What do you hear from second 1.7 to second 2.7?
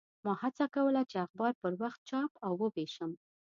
وخت چاپ او